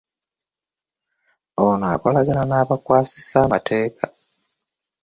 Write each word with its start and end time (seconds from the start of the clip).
Ono 1.65 1.85
akolagana 1.93 2.43
n'abakwasisa 2.47 3.37
amateeeka. 3.45 4.05